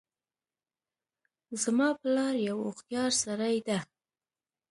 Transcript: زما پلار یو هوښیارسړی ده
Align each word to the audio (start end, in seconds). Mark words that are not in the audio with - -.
زما 1.61 1.89
پلار 1.99 2.35
یو 2.49 2.57
هوښیارسړی 2.67 3.55
ده 3.67 3.79